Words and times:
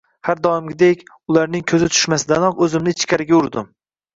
Har 0.27 0.39
doimgidek, 0.45 1.03
ularning 1.33 1.65
ko`zi 1.73 1.83
tushmasidanoq 1.97 2.65
o`zimni 2.69 2.99
ichkariga 2.99 3.41
urdim 3.43 3.71